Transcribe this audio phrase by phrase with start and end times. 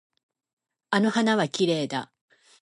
[0.89, 2.11] あの花はきれいだ。